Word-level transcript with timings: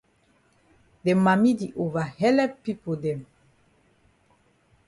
De 1.05 1.13
mami 1.25 1.51
di 1.59 1.67
ova 1.83 2.03
helep 2.17 2.51
pipo 2.63 2.91
dem. 3.03 3.19